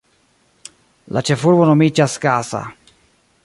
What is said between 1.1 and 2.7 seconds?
La ĉefurbo nomiĝas Gasa.